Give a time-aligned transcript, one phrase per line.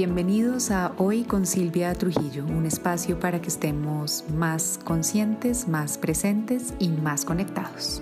[0.00, 6.72] Bienvenidos a Hoy con Silvia Trujillo, un espacio para que estemos más conscientes, más presentes
[6.78, 8.00] y más conectados.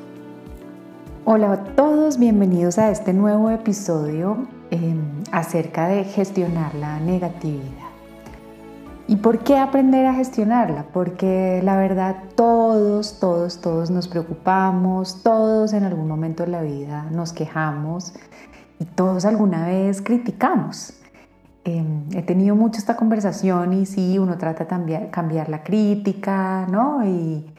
[1.25, 7.89] Hola a todos, bienvenidos a este nuevo episodio em, acerca de gestionar la negatividad.
[9.09, 10.85] ¿Y por qué aprender a gestionarla?
[10.93, 17.09] Porque la verdad todos, todos, todos nos preocupamos, todos en algún momento de la vida
[17.11, 18.13] nos quejamos
[18.79, 20.96] y todos alguna vez criticamos.
[21.67, 27.05] Em, he tenido mucho esta conversación y sí, uno trata de cambiar la crítica, ¿no?
[27.05, 27.53] Y,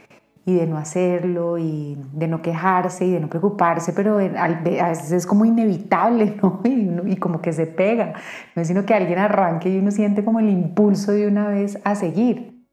[0.46, 5.26] de no hacerlo y de no quejarse y de no preocuparse, pero a veces es
[5.26, 6.62] como inevitable, ¿no?
[7.06, 8.14] Y, como que se pega,
[8.56, 11.78] no es sino que alguien arranque y uno siente como el impulso de una vez
[11.84, 12.66] a seguir.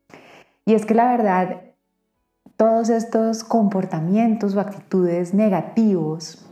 [0.65, 1.63] Y es que la verdad,
[2.57, 6.49] todos estos comportamientos o actitudes negativos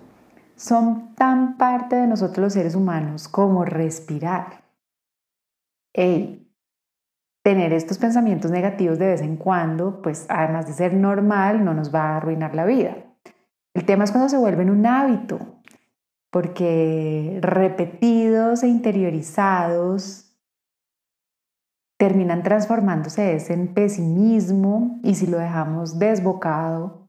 [0.57, 4.62] son tan parte de nosotros los seres humanos como respirar
[5.95, 6.51] hey,
[7.43, 11.95] tener estos pensamientos negativos de vez en cuando, pues además de ser normal, no nos
[11.95, 12.97] va a arruinar la vida.
[13.75, 15.63] El tema es cuando se vuelven un hábito,
[16.31, 20.29] porque repetidos e interiorizados
[21.99, 27.09] terminan transformándose en pesimismo y si lo dejamos desbocado,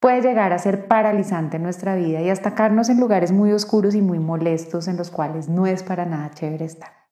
[0.00, 4.02] puede llegar a ser paralizante en nuestra vida y atacarnos en lugares muy oscuros y
[4.02, 7.03] muy molestos en los cuales no es para nada chévere estar.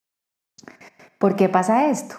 [1.23, 2.17] ¿Por qué pasa esto?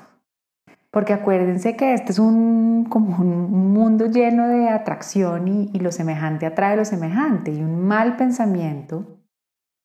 [0.90, 5.92] Porque acuérdense que este es un, como un mundo lleno de atracción y, y lo
[5.92, 9.20] semejante atrae lo semejante y un mal pensamiento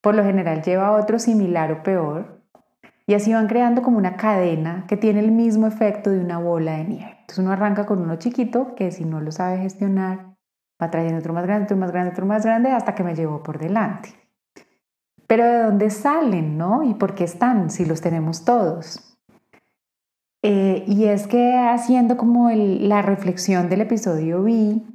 [0.00, 2.44] por lo general lleva a otro similar o peor
[3.08, 6.76] y así van creando como una cadena que tiene el mismo efecto de una bola
[6.76, 7.16] de nieve.
[7.22, 10.36] Entonces uno arranca con uno chiquito que si no lo sabe gestionar
[10.80, 13.42] va trayendo otro más grande, otro más grande, otro más grande hasta que me llevó
[13.42, 14.10] por delante.
[15.28, 16.82] Pero ¿de dónde salen, no?
[16.82, 19.16] ¿Y por qué están si los tenemos todos?
[20.42, 24.86] Eh, y es que haciendo como la reflexión del episodio vi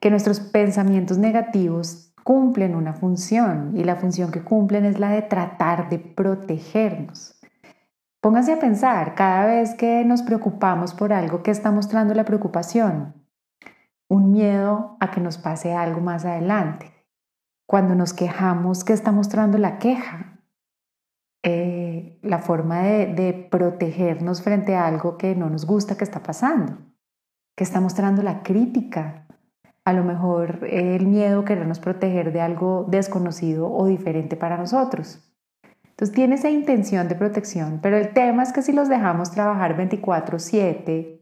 [0.00, 5.22] que nuestros pensamientos negativos cumplen una función y la función que cumplen es la de
[5.22, 7.38] tratar de protegernos.
[8.22, 13.14] Pónganse a pensar, cada vez que nos preocupamos por algo, ¿qué está mostrando la preocupación?
[14.08, 16.99] Un miedo a que nos pase algo más adelante.
[17.70, 20.40] Cuando nos quejamos, ¿qué está mostrando la queja?
[21.44, 26.78] Eh, la forma de, protegernos frente a algo que no nos gusta que está pasando,
[27.56, 29.28] que está mostrando la crítica,
[29.84, 35.32] a lo mejor el miedo querernos proteger de algo desconocido o diferente para nosotros.
[35.90, 39.76] Entonces tiene esa intención de protección, pero el tema es que si los dejamos trabajar
[39.76, 41.19] 24/7,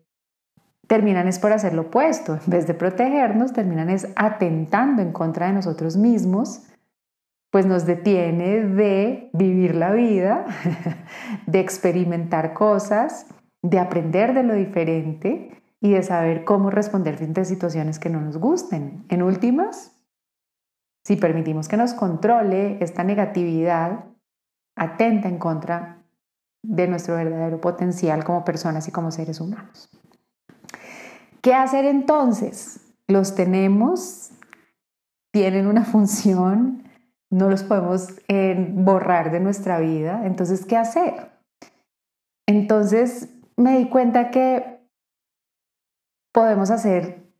[0.88, 2.34] terminan es por hacer lo opuesto.
[2.34, 6.64] En vez de protegernos, terminan es atentando en contra de nosotros mismos
[7.50, 10.44] pues nos detiene de vivir la vida,
[11.46, 13.26] de experimentar cosas,
[13.62, 18.20] de aprender de lo diferente y de saber cómo responder frente a situaciones que no
[18.20, 19.04] nos gusten.
[19.08, 19.96] En últimas,
[21.04, 24.04] si permitimos que nos controle esta negatividad,
[24.76, 26.02] atenta en contra
[26.62, 29.88] de nuestro verdadero potencial como personas y como seres humanos.
[31.48, 32.78] ¿Qué hacer entonces?
[33.06, 34.32] Los tenemos,
[35.32, 36.82] tienen una función,
[37.30, 40.26] no los podemos eh, borrar de nuestra vida.
[40.26, 41.30] Entonces, ¿qué hacer?
[42.46, 44.86] Entonces me di cuenta que
[46.34, 47.32] podemos hacer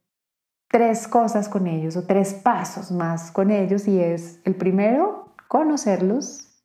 [0.71, 6.63] tres cosas con ellos o tres pasos más con ellos y es el primero, conocerlos,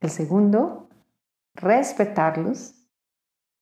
[0.00, 0.88] el segundo,
[1.54, 2.81] respetarlos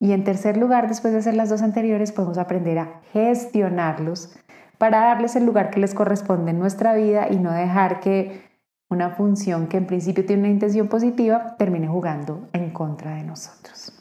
[0.00, 4.34] y en tercer lugar, después de hacer las dos anteriores, podemos aprender a gestionarlos
[4.78, 8.48] para darles el lugar que les corresponde en nuestra vida y no dejar que
[8.88, 13.92] una función que en principio tiene una intención positiva termine jugando en contra de nosotros.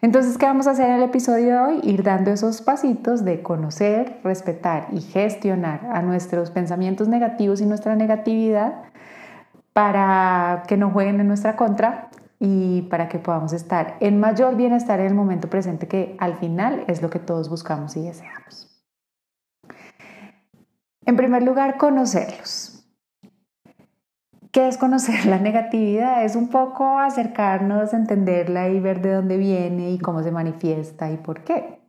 [0.00, 1.80] Entonces, ¿qué vamos a hacer en el episodio de hoy?
[1.82, 7.96] Ir dando esos pasitos de conocer, respetar y gestionar a nuestros pensamientos negativos y nuestra
[7.96, 8.84] negatividad
[9.72, 15.00] para que no jueguen en nuestra contra y para que podamos estar en mayor bienestar
[15.00, 18.84] en el momento presente, que al final es lo que todos buscamos y deseamos.
[21.06, 22.84] En primer lugar, conocerlos.
[24.52, 26.24] ¿Qué es conocer la negatividad?
[26.24, 31.16] Es un poco acercarnos, entenderla y ver de dónde viene y cómo se manifiesta y
[31.18, 31.80] por qué.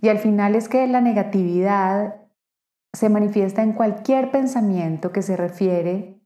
[0.00, 2.22] Y al final es que la negatividad
[2.92, 6.20] se manifiesta en cualquier pensamiento que se refiere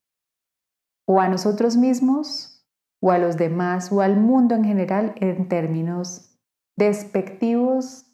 [1.06, 2.51] o a nosotros mismos
[3.02, 6.38] o a los demás o al mundo en general en términos
[6.76, 8.06] despectivos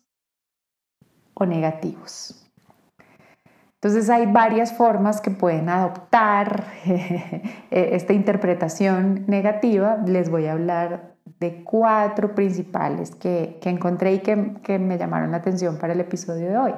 [1.34, 2.50] o negativos.
[3.74, 6.64] Entonces hay varias formas que pueden adoptar
[7.70, 9.98] esta interpretación negativa.
[10.06, 15.36] Les voy a hablar de cuatro principales que, encontré y que, que me llamaron la
[15.36, 16.74] atención para el episodio de hoy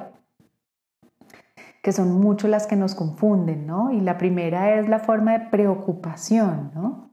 [1.81, 3.91] que son mucho las que nos confunden, ¿no?
[3.91, 7.10] Y la primera es la forma de preocupación, ¿no?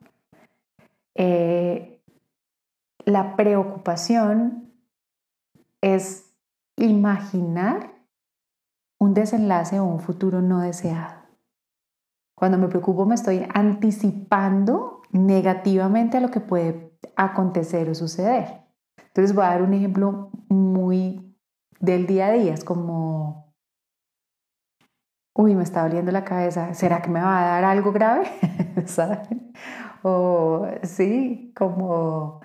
[1.19, 2.01] Eh,
[3.05, 4.73] la preocupación
[5.81, 6.33] es
[6.77, 7.93] imaginar
[9.01, 11.23] un desenlace o un futuro no deseado.
[12.37, 18.65] Cuando me preocupo me estoy anticipando negativamente a lo que puede acontecer o suceder.
[19.09, 21.37] Entonces voy a dar un ejemplo muy
[21.81, 23.49] del día a día, es como
[25.35, 28.29] uy, me está doliendo la cabeza, ¿será que me va a dar algo grave?
[28.87, 29.53] ¿Saben?
[30.03, 32.41] O sí, como,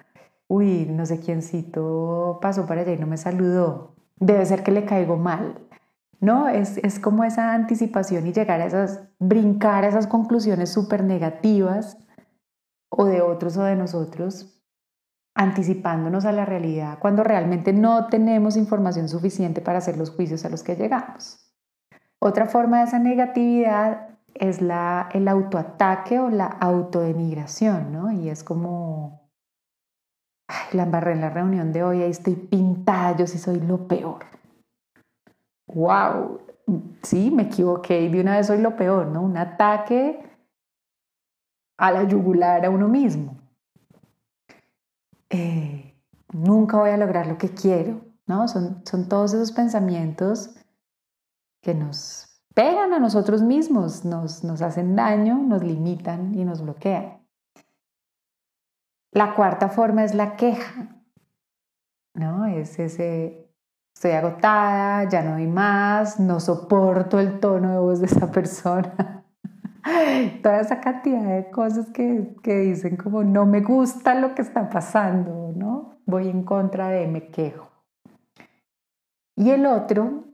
[0.47, 4.85] uy, no sé quiéncito pasó para allá y no me saludó, debe ser que le
[4.85, 5.59] caigo mal.
[6.19, 6.47] ¿No?
[6.47, 11.97] Es, es como esa anticipación y llegar a esas, brincar a esas conclusiones súper negativas
[12.89, 14.63] o de otros o de nosotros,
[15.35, 20.50] anticipándonos a la realidad cuando realmente no tenemos información suficiente para hacer los juicios a
[20.50, 21.53] los que llegamos.
[22.19, 28.12] Otra forma de esa negatividad es la, el autoataque o la autodenigración, ¿no?
[28.12, 29.30] Y es como,
[30.47, 33.88] ay, la embarré en la reunión de hoy, ahí estoy pintada, yo sí soy lo
[33.88, 34.25] peor.
[35.68, 36.41] ¡Wow!
[37.01, 39.21] Sí, me equivoqué y de una vez soy lo peor, ¿no?
[39.21, 40.24] Un ataque
[41.77, 43.38] a la yugular a uno mismo.
[45.29, 45.95] Eh,
[46.31, 48.47] nunca voy a lograr lo que quiero, ¿no?
[48.47, 50.56] Son, son todos esos pensamientos
[51.62, 57.19] que nos pegan a nosotros mismos, nos, nos hacen daño, nos limitan y nos bloquean.
[59.11, 61.03] La cuarta forma es la queja,
[62.15, 62.45] ¿no?
[62.45, 63.51] Es ese,
[63.95, 69.23] estoy agotada, ya no doy más, no soporto el tono de voz de esa persona.
[70.41, 74.69] Toda esa cantidad de cosas que, que dicen como no me gusta lo que está
[74.69, 76.00] pasando, ¿no?
[76.05, 77.69] Voy en contra de, me quejo.
[79.35, 80.32] Y el otro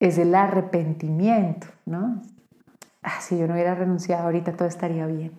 [0.00, 2.22] es el arrepentimiento, ¿no?
[3.02, 5.32] Ah, si yo no hubiera renunciado ahorita todo estaría bien.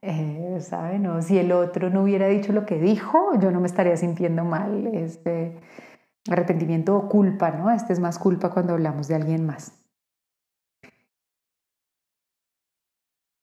[0.00, 1.22] Eh, ¿Saben?
[1.22, 4.88] Si el otro no hubiera dicho lo que dijo, yo no me estaría sintiendo mal.
[4.88, 5.60] Este
[6.28, 7.70] arrepentimiento o culpa, ¿no?
[7.70, 9.78] Este es más culpa cuando hablamos de alguien más.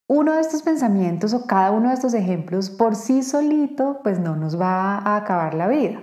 [0.08, 4.36] Uno de estos pensamientos o cada uno de estos ejemplos por sí solito, pues no
[4.36, 6.02] nos va a acabar la vida.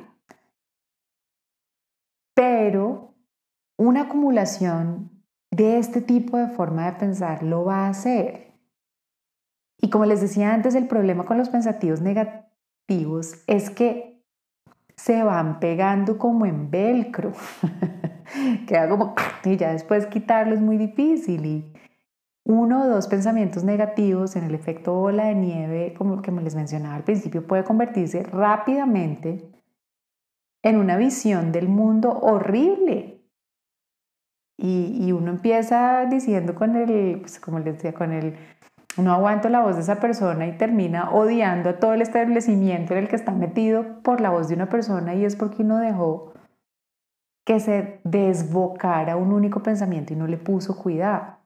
[2.34, 3.15] Pero
[3.76, 5.10] una acumulación
[5.50, 8.54] de este tipo de forma de pensar lo va a hacer.
[9.78, 14.22] Y como les decía antes, el problema con los pensativos negativos es que
[14.96, 17.32] se van pegando como en velcro.
[18.66, 19.14] Queda como,
[19.44, 21.44] y ya después quitarlo es muy difícil.
[21.44, 21.72] Y
[22.44, 26.94] uno o dos pensamientos negativos en el efecto bola de nieve, como que les mencionaba
[26.94, 29.52] al principio, puede convertirse rápidamente
[30.62, 33.15] en una visión del mundo horrible
[34.58, 38.36] y, uno empieza diciendo con el, pues como les decía, con el,
[38.96, 43.00] no aguanto la voz de esa persona y termina odiando a todo el establecimiento en
[43.00, 46.32] el que está metido por la voz de una persona y es porque uno dejó
[47.44, 51.36] que se desbocara un único pensamiento y no le puso cuidado.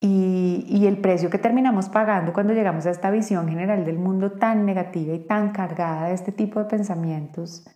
[0.00, 4.32] Y, y, el precio que terminamos pagando cuando llegamos a esta visión general del mundo
[4.32, 7.66] tan negativa y tan cargada de este tipo de pensamientos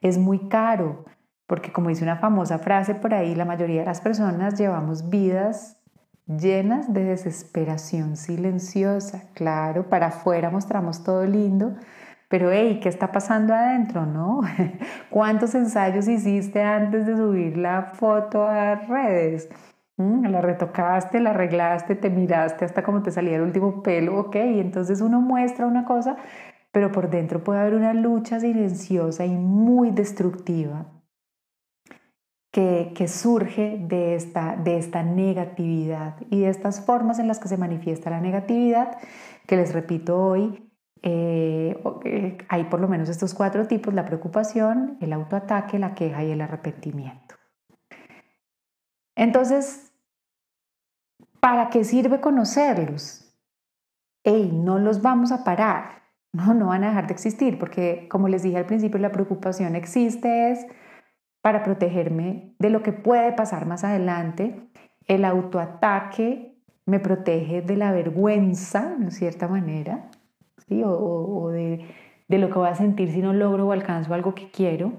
[0.00, 1.04] es muy caro.
[1.46, 5.78] Porque como dice una famosa frase por ahí, la mayoría de las personas llevamos vidas
[6.26, 9.24] llenas de desesperación silenciosa.
[9.34, 11.74] Claro, para afuera mostramos todo lindo,
[12.28, 14.40] pero hey, ¿qué está pasando adentro, no?
[15.10, 19.48] ¿Cuántos ensayos hiciste antes de subir la foto a redes?
[19.96, 24.36] Mm, la retocaste, la arreglaste, te miraste hasta como te salía el último pelo, ok,
[24.36, 26.16] entonces uno muestra una cosa,
[26.72, 30.93] pero por dentro puede haber una lucha silenciosa y muy destructiva
[32.54, 37.56] que, surge de esta, de esta negatividad y de estas formas en las que se
[37.56, 38.96] manifiesta la negatividad,
[39.48, 40.70] que les repito hoy,
[41.02, 46.22] eh, eh, hay por lo menos estos cuatro tipos, la preocupación, el autoataque, la queja
[46.22, 47.34] y el arrepentimiento.
[49.16, 49.92] Entonces,
[51.40, 53.36] ¿para qué sirve conocerlos?
[54.22, 58.28] Ey, no los vamos a parar, no, no van a dejar de existir, porque como
[58.28, 60.64] les dije al principio, la preocupación existe, es
[61.44, 64.62] para protegerme de lo que puede pasar más adelante.
[65.06, 70.08] El autoataque me protege de la vergüenza, en cierta manera,
[70.66, 70.80] ¿sí?
[70.82, 71.84] o, de,
[72.30, 74.94] lo que voy a sentir si no logro o alcanzo algo que quiero.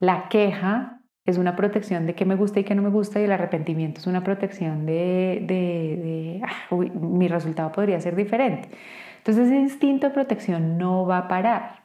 [0.00, 3.24] La queja es una protección de qué me gusta y qué no me gusta y
[3.24, 8.68] el arrepentimiento es una protección de, de, ah, mi resultado podría ser diferente.
[9.16, 11.83] Entonces ese instinto de protección no va a parar.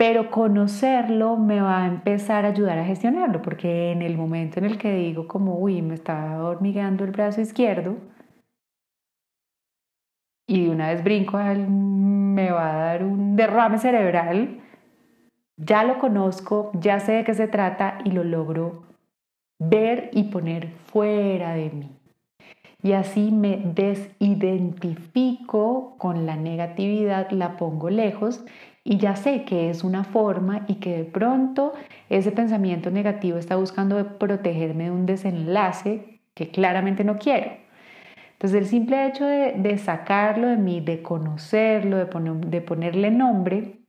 [0.00, 4.64] Pero conocerlo me va a empezar a ayudar a gestionarlo, porque en el momento en
[4.64, 7.98] el que digo como, uy, me está hormigueando el brazo izquierdo,
[10.46, 14.62] y de una vez brinco, me va a dar un derrame cerebral,
[15.58, 18.84] ya lo conozco, ya sé de qué se trata y lo logro
[19.58, 21.90] ver y poner fuera de mí.
[22.82, 28.46] Y así me desidentifico con la negatividad, la pongo lejos
[28.82, 31.74] y ya sé que es una forma y que de pronto
[32.08, 37.50] ese pensamiento negativo está buscando protegerme de un desenlace que claramente no quiero.
[38.32, 43.80] Entonces el simple hecho de, sacarlo de mí, de conocerlo, de, ponerle nombre,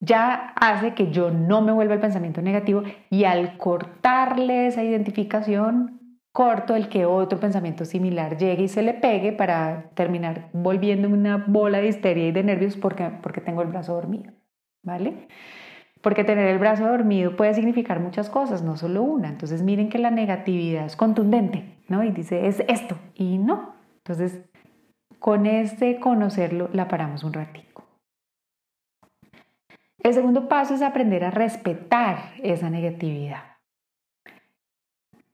[0.00, 6.03] ya hace que yo no me vuelva el pensamiento negativo y al cortarle esa identificación,
[6.34, 11.38] corto el que otro pensamiento similar llegue y se le pegue para terminar volviendo una
[11.38, 14.32] bola de histeria y de nervios porque, porque tengo el brazo dormido,
[14.82, 15.28] ¿vale?
[16.02, 19.28] Porque tener el brazo dormido puede significar muchas cosas, no solo una.
[19.28, 21.74] Entonces miren que la negatividad es contundente.
[21.88, 22.02] ¿no?
[22.04, 23.74] Y dice, es esto, y no.
[23.98, 24.40] Entonces,
[25.18, 27.84] con este conocerlo, la paramos un ratico.
[30.02, 33.53] El segundo paso es aprender a respetar esa negatividad.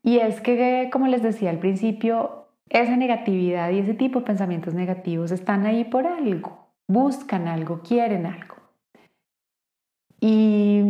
[0.03, 4.75] Y es que, como les decía al principio, esa negatividad y ese tipo de pensamientos
[4.75, 8.57] negativos están ahí por algo, buscan algo, quieren algo.
[10.21, 10.85] Y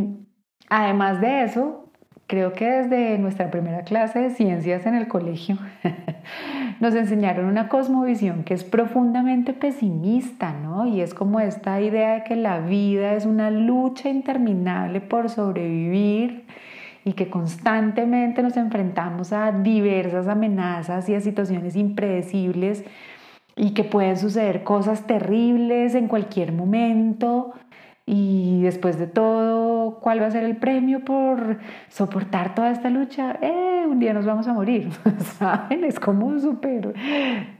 [0.68, 1.90] además de eso,
[2.30, 5.58] Creo que desde nuestra primera clase de ciencias en el colegio
[6.80, 10.86] nos enseñaron una cosmovisión que es profundamente pesimista, ¿no?
[10.86, 16.46] Y es como esta idea de que la vida es una lucha interminable por sobrevivir
[17.04, 22.84] y que constantemente nos enfrentamos a diversas amenazas y a situaciones impredecibles
[23.56, 27.54] y que pueden suceder cosas terribles en cualquier momento
[28.12, 33.38] y después de todo, ¿cuál va a ser el premio por soportar toda esta lucha?
[33.40, 34.90] Eh, un día nos vamos a morir,
[35.38, 35.84] ¿saben?
[35.84, 36.92] Es como súper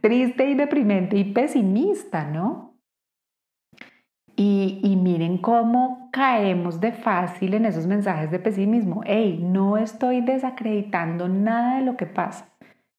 [0.01, 2.70] triste y deprimente y pesimista, ¿no?
[4.43, 9.03] Y, miren cómo caemos de fácil en esos mensajes de pesimismo.
[9.05, 12.49] Hey, no estoy desacreditando nada de lo que pasa,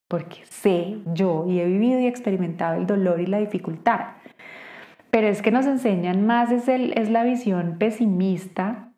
[0.08, 4.10] porque sé yo y he vivido y experimentado el dolor y la dificultad.
[5.10, 8.94] Pero es que nos enseñan más, es, el, es la visión pesimista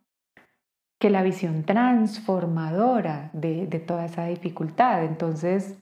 [0.99, 5.05] que la visión transformadora de, toda esa dificultad.
[5.05, 5.81] Entonces,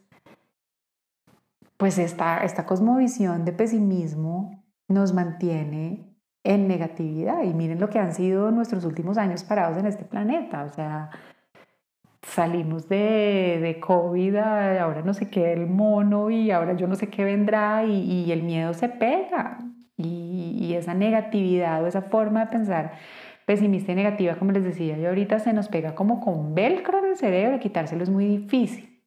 [1.78, 6.11] pues esta, esta cosmovisión de pesimismo nos mantiene
[6.44, 7.44] en negatividad.
[7.44, 10.64] Y miren lo que han sido nuestros últimos años parados en este planeta.
[10.64, 11.10] O sea,
[12.22, 17.08] salimos de, de COVID, ahora no sé qué el mono y ahora yo no sé
[17.10, 19.60] qué vendrá y, y el miedo se pega.
[19.98, 22.94] Y, esa negatividad o esa forma de pensar
[23.46, 27.06] pesimista y negativa, como les decía yo ahorita, se nos pega como con velcro en
[27.12, 29.04] el cerebro, quitárselo es muy difícil.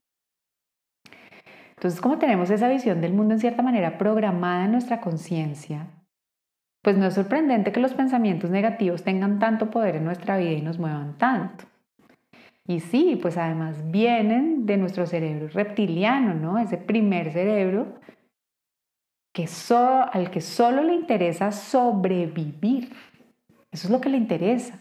[1.71, 5.89] Entonces, como tenemos esa visión del mundo en cierta manera programada en nuestra conciencia,
[6.85, 10.61] pues no es sorprendente que los pensamientos negativos tengan tanto poder en nuestra vida y
[10.61, 11.65] nos muevan tanto.
[12.67, 16.59] Y sí, pues además vienen de nuestro cerebro reptiliano, ¿no?
[16.59, 17.87] Ese primer cerebro
[19.33, 19.49] que
[20.13, 22.93] al que solo le interesa sobrevivir.
[23.73, 24.79] Eso es lo que le interesa.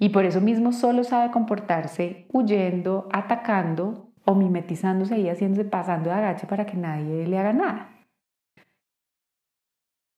[0.00, 6.16] Y por eso mismo solo sabe comportarse huyendo, atacando o mimetizándose y haciéndose pasando de
[6.16, 7.95] agache para que nadie le haga nada.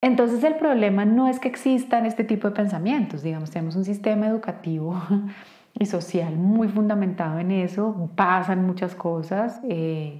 [0.00, 4.28] Entonces el problema no es que existan este tipo de pensamientos, digamos, tenemos un sistema
[4.28, 5.00] educativo
[5.75, 10.19] y social muy fundamentado en eso, pasan muchas cosas, eh,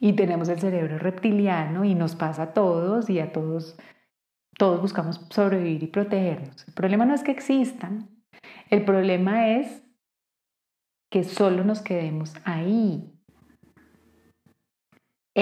[0.00, 3.76] y tenemos el cerebro reptiliano y nos pasa a todos y a todos,
[4.56, 6.66] todos buscamos sobrevivir y protegernos.
[6.66, 8.08] El problema no es que existan,
[8.70, 9.82] el problema es
[11.10, 13.17] que solo nos quedemos ahí.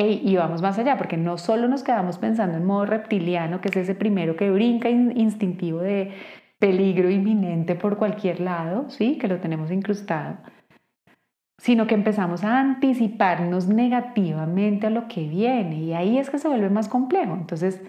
[0.00, 3.76] Y vamos más allá, porque no solo nos quedamos pensando en modo reptiliano, que es
[3.76, 6.12] ese primero que brinca instintivo de
[6.58, 9.18] peligro inminente por cualquier lado, ¿sí?
[9.18, 10.36] que lo tenemos incrustado,
[11.58, 16.48] sino que empezamos a anticiparnos negativamente a lo que viene y ahí es que se
[16.48, 17.34] vuelve más complejo.
[17.34, 17.82] Entonces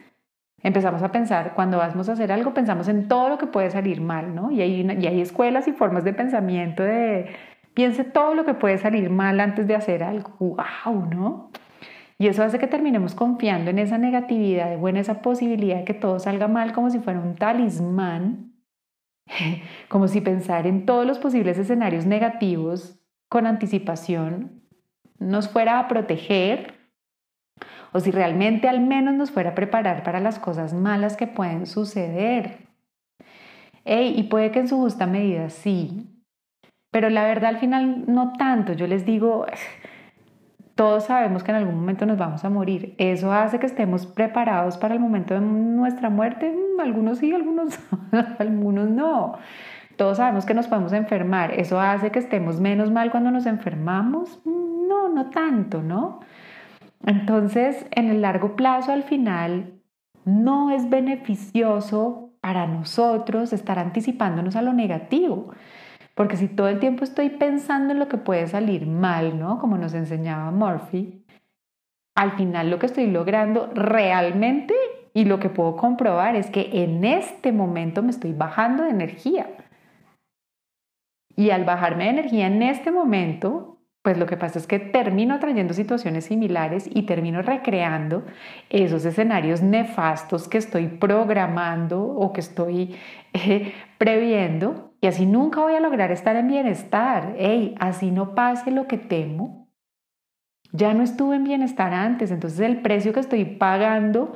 [0.64, 4.02] empezamos a pensar, cuando vamos a hacer algo, pensamos en todo lo que puede salir
[4.02, 4.52] mal, ¿no?
[4.52, 7.36] Y hay, y hay escuelas y formas de pensamiento de
[7.74, 10.32] piense todo lo que puede salir mal antes de hacer algo.
[10.40, 11.06] ¡Wow!
[11.14, 11.52] ¿No?
[12.20, 16.20] Y eso hace que terminemos confiando en esa negatividad, en esa posibilidad de que todo
[16.20, 18.48] salga mal como si fuera un talismán
[19.90, 24.64] como si pensar en todos los posibles escenarios negativos con anticipación
[25.20, 26.76] nos fuera a proteger
[27.92, 31.66] o si realmente al menos nos fuera a preparar para las cosas malas que pueden
[31.66, 32.68] suceder.
[33.86, 36.08] y puede que en su justa medida sí,
[36.92, 38.74] pero la verdad al final no tanto.
[38.74, 39.46] Yo les digo,
[40.78, 42.94] todos sabemos que en algún momento nos vamos a morir.
[43.00, 46.52] Eso hace que estemos preparados para el momento de nuestra muerte.
[46.52, 47.80] Mm, algunos sí, algunos,
[48.40, 49.40] algunos no.
[49.96, 51.52] Todos sabemos que nos podemos enfermar.
[51.60, 54.40] Eso hace que estemos menos mal cuando nos enfermamos.
[54.46, 56.20] Mm, no, no tanto, ¿no?
[57.04, 59.74] Entonces, en el largo plazo, al final,
[60.26, 65.50] no es beneficioso para nosotros estar anticipándonos a lo negativo.
[66.18, 69.60] Porque si todo el tiempo estoy pensando en lo que puede salir mal, ¿no?
[69.60, 71.24] Como nos enseñaba Murphy,
[72.16, 74.74] al final lo que estoy logrando realmente
[75.14, 79.48] y lo que puedo comprobar es que en este momento me estoy bajando de energía.
[81.36, 85.38] Y al bajarme de energía en este momento, pues lo que pasa es que termino
[85.38, 88.24] trayendo situaciones similares y termino recreando
[88.72, 92.96] esos escenarios nefastos que estoy programando o que estoy
[93.34, 97.36] eh, previendo y así nunca voy a lograr estar en bienestar.
[97.38, 99.68] Ey, así no pase lo que temo.
[100.72, 104.36] Ya no estuve en bienestar antes, entonces el precio que estoy pagando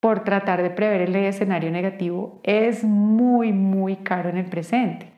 [0.00, 5.12] por tratar de prever el escenario negativo es muy, muy caro en el presente.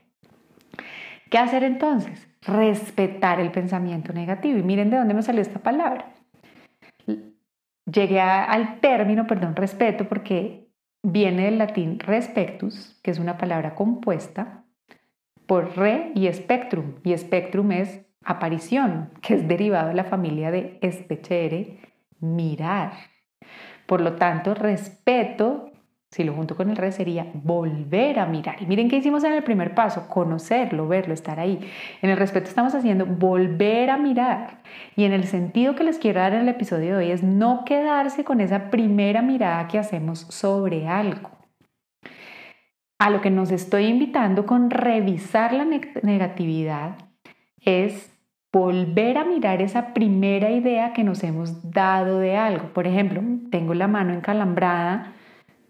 [1.31, 2.29] ¿Qué hacer entonces?
[2.43, 4.59] Respetar el pensamiento negativo.
[4.59, 6.13] Y miren de dónde me salió esta palabra.
[7.87, 10.64] Llegué al término, perdón, respeto, porque
[11.05, 14.65] viene del latín respectus, que es una palabra compuesta
[15.47, 20.79] por re y spectrum, y spectrum es aparición, que es derivado de la familia de
[20.81, 21.79] especere,
[22.21, 22.93] mirar.
[23.87, 25.71] Por lo tanto, respeto
[26.15, 28.63] si lo junto con el re sería volver a mirar.
[28.63, 31.59] Y miren qué hicimos en el primer paso, conocerlo, verlo, estar ahí.
[32.03, 34.63] En el respeto estamos haciendo volver a mirar.
[34.95, 37.65] Y en el sentido que les quiero dar en el episodio de hoy es no
[37.65, 41.33] quedarse con esa primera mirada que hacemos sobre algo.
[43.01, 46.95] A lo que nos estoy invitando con revisar la negatividad
[47.61, 48.15] es
[48.53, 52.69] volver a mirar esa primera idea que nos hemos dado de algo.
[52.69, 55.13] Por ejemplo, tengo la mano encalambrada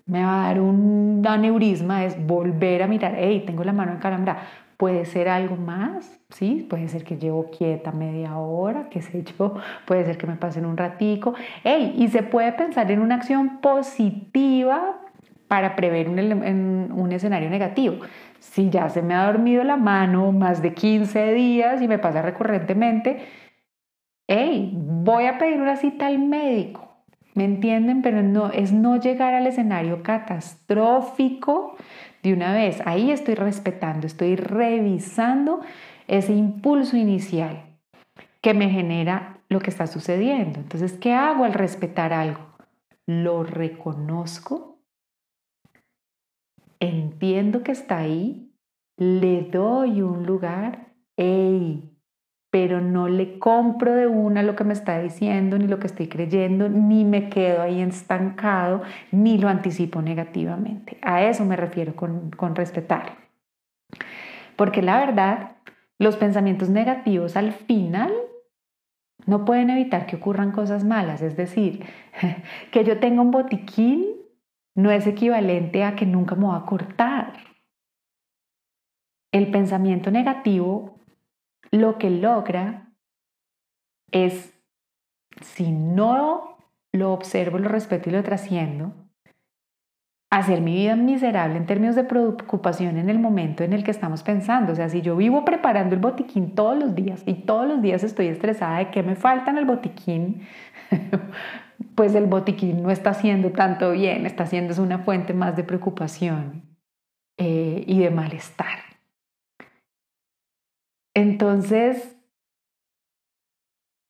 [0.07, 4.43] me va a dar un aneurisma, es volver a mirar, hey, tengo la mano encalambrada.
[4.77, 6.67] Puede ser algo más, ¿sí?
[6.69, 9.55] Puede ser que llevo quieta media hora, qué sé yo,
[9.87, 11.35] puede ser que me pasen un ratico.
[11.63, 15.01] Hey, y se puede pensar en una acción positiva
[15.49, 17.97] para prever un, un escenario negativo.
[18.41, 22.21] Si ya se me ha dormido la mano más de 15 días y me pasa
[22.21, 23.25] recurrentemente,
[24.27, 26.94] hey, voy a pedir una cita al médico
[27.35, 28.03] ¿Me entienden?
[28.03, 31.77] Pero no, es no llegar al escenario catastrófico
[32.23, 32.81] de una vez.
[32.87, 35.61] Ahí estoy respetando, estoy revisando
[36.07, 37.65] ese impulso inicial
[38.41, 40.61] que me genera lo que está sucediendo.
[40.61, 42.41] Entonces, ¿qué hago al respetar algo?
[43.07, 44.79] Lo reconozco,
[46.81, 48.53] entiendo que está ahí,
[48.97, 51.94] le doy un lugar, ¡ey!
[52.55, 56.07] Pero no le compro de una lo que me está diciendo, ni lo que estoy
[56.07, 60.97] creyendo, ni me quedo ahí estancado, ni lo anticipo negativamente.
[61.03, 63.17] A eso me refiero con, con respetar.
[64.55, 65.57] Porque la verdad,
[65.99, 68.13] los pensamientos negativos al final
[69.27, 71.23] no pueden evitar que ocurran cosas malas.
[71.23, 71.85] Es decir,
[72.71, 74.13] que yo tenga un botiquín
[74.77, 77.33] no es equivalente a que nunca me voy a cortar.
[79.33, 81.01] El pensamiento negativo
[81.75, 82.93] lo que logra
[84.11, 84.55] es,
[85.41, 86.57] si no
[86.93, 88.93] lo observo, lo respeto y lo trasciendo,
[90.31, 94.23] hacer mi vida miserable en términos de preocupación en el momento en el que estamos
[94.23, 94.73] pensando.
[94.73, 98.03] O sea, si yo vivo preparando el botiquín todos los días y todos los días
[98.03, 100.43] estoy estresada de que me falta en el botiquín,
[101.95, 106.63] pues el botiquín no está haciendo tanto bien, está haciendo una fuente más de preocupación
[107.37, 108.94] eh, y de malestar.
[111.15, 112.17] Entonces,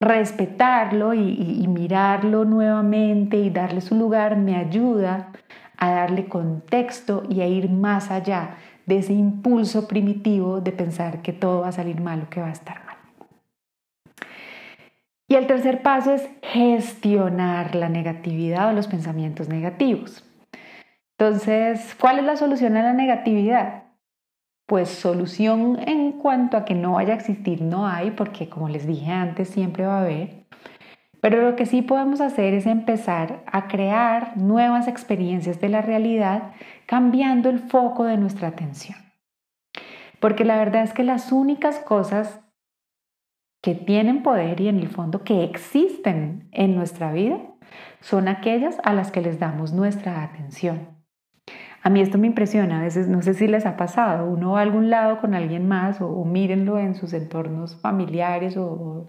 [0.01, 5.33] respetarlo y, mirarlo nuevamente y darle su lugar me ayuda
[5.77, 11.33] a darle contexto y a ir más allá de ese impulso primitivo de pensar que
[11.33, 12.97] todo va a salir mal o que va a estar mal.
[15.27, 20.23] Y el tercer paso es gestionar la negatividad o los pensamientos negativos.
[21.19, 23.84] Entonces, ¿cuál es la solución a la negatividad?
[24.67, 28.87] Pues solución en cuanto a que no vaya a existir no hay, porque como les
[28.87, 30.47] dije antes, siempre va a haber.
[31.21, 36.53] Pero lo que sí podemos hacer es empezar a crear nuevas experiencias de la realidad
[36.87, 38.99] cambiando el foco de nuestra atención.
[40.21, 42.41] Porque la verdad es que las únicas cosas
[43.63, 47.39] que tienen poder y en el fondo que existen en nuestra vida
[48.01, 50.94] son aquellas a las que les damos nuestra atención.
[51.85, 54.61] A mí esto me impresiona, a veces no sé si les ha pasado, uno va
[54.61, 59.07] a algún lado con alguien más o, mírenlo en sus entornos familiares o,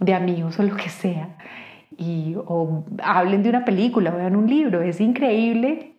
[0.00, 1.36] de amigos o lo que sea,
[1.96, 5.94] y, o hablen de una película o vean un libro, es increíble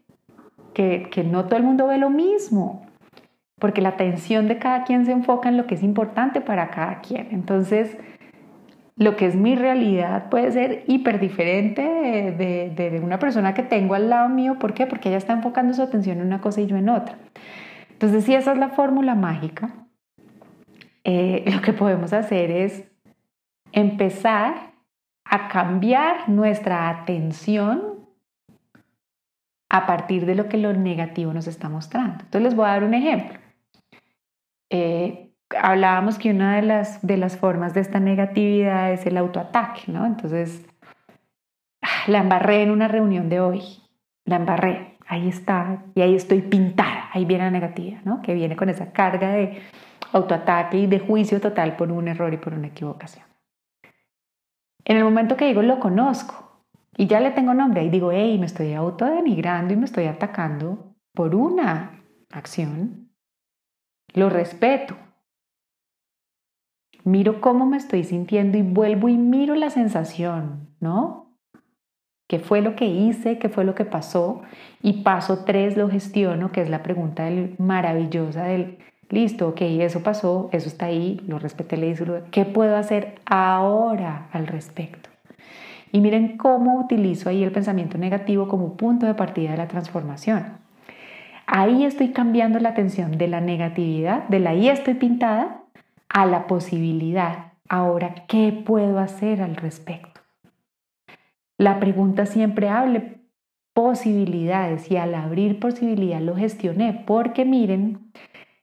[0.73, 2.86] que, que no todo el mundo ve lo mismo,
[3.58, 6.99] porque la atención de cada quien se enfoca en lo que es importante para cada
[6.99, 7.29] quien.
[7.31, 7.95] Entonces,
[8.97, 13.93] lo que es mi realidad puede ser hiper diferente de, de, una persona que tengo
[13.93, 14.58] al lado mío.
[14.58, 14.88] ¿Por qué?
[14.88, 17.17] Porque ella está enfocando su atención en una cosa y yo en otra.
[17.91, 19.88] Entonces, si esa es la fórmula mágica,
[21.03, 22.84] eh, lo que podemos hacer es
[23.71, 24.73] empezar
[25.25, 27.95] a cambiar nuestra atención
[29.69, 32.23] a partir de lo que lo negativo nos está mostrando.
[32.23, 33.39] Entonces les voy a dar un ejemplo.
[34.69, 39.91] Eh, hablábamos que una de las, de las formas de esta negatividad es el autoataque,
[39.91, 40.05] ¿no?
[40.05, 40.65] Entonces,
[41.81, 43.62] ah, la embarré en una reunión de hoy,
[44.25, 48.21] la embarré, ahí está, y ahí estoy pintada, ahí viene la negatividad, ¿no?
[48.21, 49.62] Que viene con esa carga de
[50.12, 53.25] autoataque y de juicio total por un error y por una equivocación.
[54.84, 56.63] En el momento que digo lo conozco
[56.95, 60.95] y ya le tengo nombre, ahí digo, hey, me estoy autodenigrando y me estoy atacando
[61.13, 63.10] por una acción,
[64.13, 64.95] lo respeto,
[67.05, 71.37] miro cómo me estoy sintiendo y vuelvo y miro la sensación, ¿no?
[72.27, 73.37] ¿Qué fue lo que hice?
[73.37, 74.41] ¿Qué fue lo que pasó?
[74.81, 80.01] Y paso tres lo gestiono, que es la pregunta del, maravillosa del, listo, ok, eso
[80.01, 85.09] pasó, eso está ahí, lo respeté, le hice, ¿qué puedo hacer ahora al respecto?
[85.91, 90.57] Y miren cómo utilizo ahí el pensamiento negativo como punto de partida de la transformación.
[91.45, 95.61] Ahí estoy cambiando la atención de la negatividad, de la ahí estoy pintada,
[96.15, 97.51] a la posibilidad.
[97.67, 100.21] Ahora, ¿qué puedo hacer al respecto?
[101.58, 103.17] La pregunta siempre hable
[103.73, 108.13] posibilidades y al abrir posibilidad lo gestioné porque miren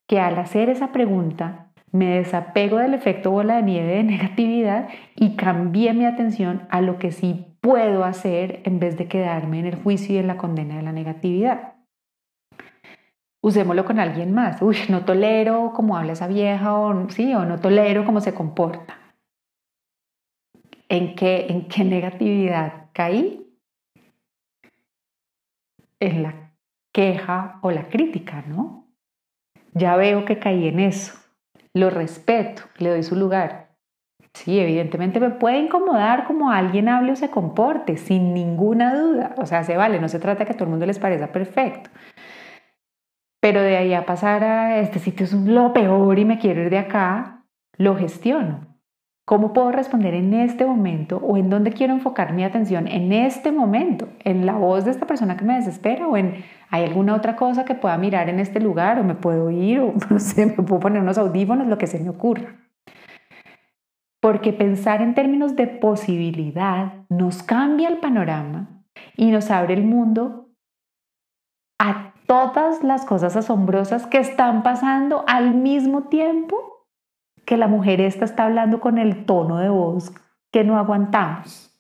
[0.07, 5.37] que al hacer esa pregunta me desapego del efecto bola de nieve de negatividad y
[5.37, 9.75] cambié mi atención a lo que sí puedo hacer en vez de quedarme en el
[9.75, 11.72] juicio y en la condena de la negatividad
[13.43, 14.63] usémoslo con alguien más.
[14.63, 18.99] Uy, no tolero cómo habla esa vieja o, sí, o no tolero cómo se comporta.
[20.89, 23.47] ¿En qué, ¿En qué negatividad caí?
[26.01, 26.53] En la
[26.93, 28.87] queja o la crítica, ¿no?
[29.75, 31.19] Ya veo que caí en eso.
[31.75, 33.71] Lo respeto, le doy su lugar.
[34.35, 39.35] Sí, evidentemente me puede incomodar como alguien hable o se comporte, sin ninguna duda.
[39.39, 41.91] O sea, se vale, no se trata que a todo el mundo les parezca perfecto.
[43.43, 46.71] Pero de ahí a pasar a este sitio es lo peor y me quiero ir
[46.71, 47.45] de acá,
[47.77, 48.69] lo gestiono.
[49.25, 53.51] ¿Cómo puedo responder en este momento o en dónde quiero enfocar mi atención en este
[53.51, 54.09] momento?
[54.21, 57.65] ¿En la voz de esta persona que me desespera o en hay alguna otra cosa
[57.65, 60.79] que pueda mirar en este lugar o me puedo ir o no sé, me puedo
[60.79, 62.55] poner unos audífonos, lo que se me ocurra?
[64.21, 68.85] Porque pensar en términos de posibilidad nos cambia el panorama
[69.17, 70.52] y nos abre el mundo
[72.33, 76.87] todas las cosas asombrosas que están pasando al mismo tiempo
[77.45, 80.15] que la mujer esta está hablando con el tono de voz
[80.51, 81.77] que no aguantamos.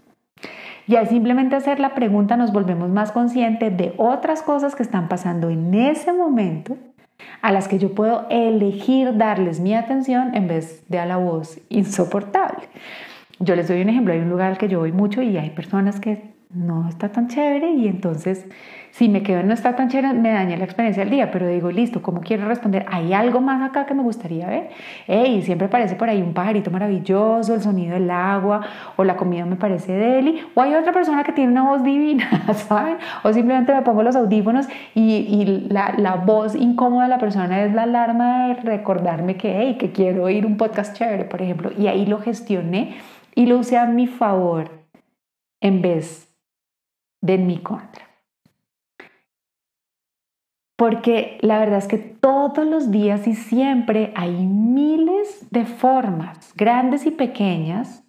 [0.86, 5.08] Y al simplemente hacer la pregunta nos volvemos más conscientes de otras cosas que están
[5.08, 6.76] pasando en ese momento
[7.40, 11.62] a las que yo puedo elegir darles mi atención en vez de a la voz
[11.70, 12.68] insoportable.
[13.38, 15.48] Yo les doy un ejemplo, hay un lugar al que yo voy mucho y hay
[15.48, 18.46] personas que no está tan chévere y entonces
[18.90, 21.48] si me quedo en no está tan chévere me daña la experiencia del día, pero
[21.48, 22.84] digo, listo, ¿cómo quiero responder?
[22.90, 24.68] ¿Hay algo más acá que me gustaría ver?
[25.06, 28.60] Hey, siempre parece por ahí un pajarito maravilloso, el sonido del agua
[28.96, 32.28] o la comida me parece deli, o hay otra persona que tiene una voz divina,
[32.54, 32.98] ¿saben?
[33.22, 37.62] O simplemente me pongo los audífonos y, y la, la, voz incómoda de la persona
[37.64, 41.70] es la alarma de recordarme que, hey, que quiero oír un podcast chévere, por ejemplo,
[41.76, 42.96] y ahí lo gestioné
[43.34, 44.70] y lo usé a mi favor
[45.62, 46.31] en vez
[47.22, 48.08] de mi contra.
[50.76, 57.06] Porque la verdad es que todos los días y siempre hay miles de formas, grandes
[57.06, 58.04] y pequeñas,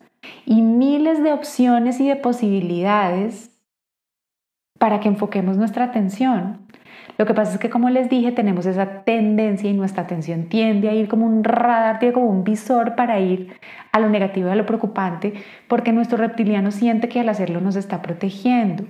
[0.45, 3.51] y miles de opciones y de posibilidades
[4.79, 6.62] para que enfoquemos nuestra atención.
[7.17, 10.89] Lo que pasa es que, como les dije, tenemos esa tendencia y nuestra atención tiende
[10.89, 13.53] a ir como un radar, tiene como un visor para ir
[13.91, 15.33] a lo negativo y a lo preocupante,
[15.67, 18.85] porque nuestro reptiliano siente que al hacerlo nos está protegiendo.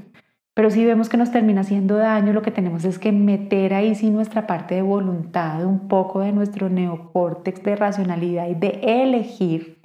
[0.54, 3.96] Pero si vemos que nos termina haciendo daño, lo que tenemos es que meter ahí
[3.96, 9.84] sí nuestra parte de voluntad, un poco de nuestro neocórtex de racionalidad y de elegir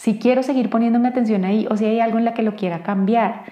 [0.00, 2.82] si quiero seguir poniéndome atención ahí o si hay algo en la que lo quiera
[2.82, 3.44] cambiar.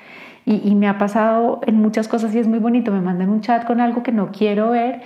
[0.50, 3.66] Y, me ha pasado en muchas cosas y es muy bonito, me mandan un chat
[3.66, 5.02] con algo que no quiero ver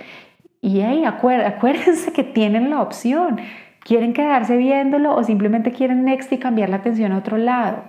[0.61, 3.41] y ahí acuérdense que tienen la opción.
[3.81, 7.83] ¿Quieren quedarse viéndolo o simplemente quieren next y cambiar la atención a otro lado?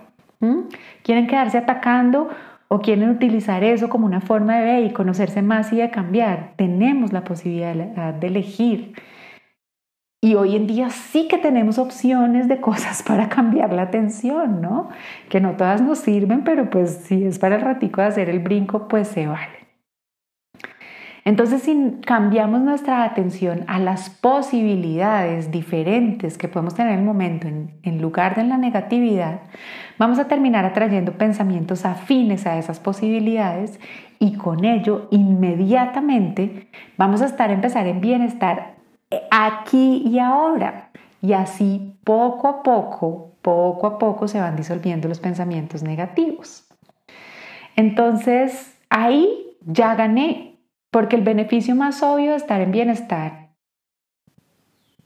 [1.01, 2.27] ¿Quieren quedarse atacando
[2.67, 6.51] o quieren utilizar eso como una forma de ver y conocerse más y de cambiar?
[6.57, 8.95] Tenemos la posibilidad de elegir.
[10.25, 14.89] Y hoy en día sí que tenemos opciones de cosas para cambiar la atención, ¿no?
[15.29, 18.39] Que no todas nos sirven, pero pues si es para el ratico de hacer el
[18.39, 19.67] brinco, pues se vale.
[21.25, 27.47] Entonces, si cambiamos nuestra atención a las posibilidades diferentes que podemos tener en el momento
[27.47, 29.41] en, en, lugar de la negatividad,
[29.99, 33.79] vamos a terminar atrayendo pensamientos afines a esas posibilidades
[34.17, 38.74] y con ello inmediatamente vamos a estar empezar en bienestar
[39.31, 40.91] aquí y ahora.
[41.21, 46.67] Y así poco a poco, poco a poco se van disolviendo los pensamientos negativos.
[47.75, 50.59] Entonces, ahí ya gané,
[50.91, 53.49] porque el beneficio más obvio de estar en bienestar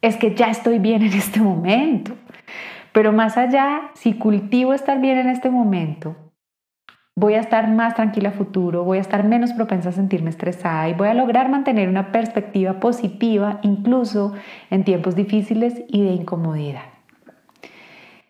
[0.02, 2.16] es que ya estoy bien en este momento.
[2.92, 6.16] Pero más allá, si cultivo estar bien en este momento,
[7.20, 10.88] voy a estar más tranquila a futuro, voy a estar menos propensa a sentirme estresada
[10.88, 14.34] y voy a lograr mantener una perspectiva positiva incluso
[14.70, 16.84] en tiempos difíciles y de incomodidad.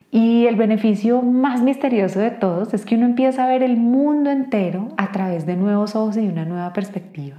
[0.09, 4.31] Y el beneficio más misterioso de todos es que uno empieza a ver el mundo
[4.31, 7.37] entero a través de nuevos ojos y una nueva perspectiva.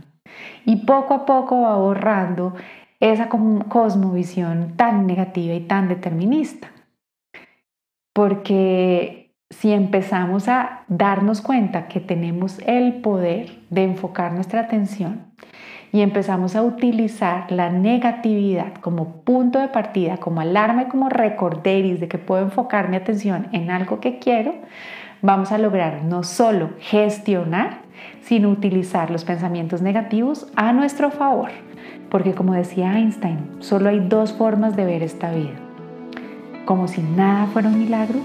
[0.64, 2.54] Y poco a poco va borrando
[3.00, 6.70] esa cosmovisión tan negativa y tan determinista.
[8.12, 9.19] Porque
[9.50, 15.24] si empezamos a darnos cuenta que tenemos el poder de enfocar nuestra atención
[15.92, 21.98] y empezamos a utilizar la negatividad como punto de partida, como alarma y como recorderis
[21.98, 24.54] de que puedo enfocar mi atención en algo que quiero,
[25.20, 27.80] vamos a lograr no solo gestionar,
[28.22, 31.50] sino utilizar los pensamientos negativos a nuestro favor.
[32.08, 35.58] Porque como decía Einstein, solo hay dos formas de ver esta vida.
[36.64, 38.20] Como si nada fuera un milagro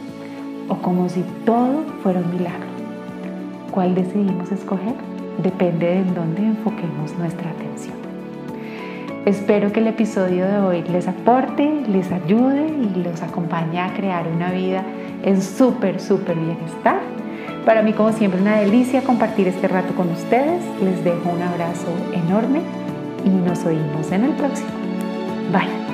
[0.69, 2.65] o como si todo fuera un milagro.
[3.71, 4.93] ¿Cuál decidimos escoger?
[5.41, 7.95] Depende de en dónde enfoquemos nuestra atención.
[9.25, 14.27] Espero que el episodio de hoy les aporte, les ayude y los acompañe a crear
[14.27, 14.83] una vida
[15.23, 16.99] en súper, súper bienestar.
[17.65, 20.63] Para mí, como siempre, una delicia compartir este rato con ustedes.
[20.83, 22.61] Les dejo un abrazo enorme
[23.25, 24.69] y nos oímos en el próximo.
[25.51, 25.84] Bye.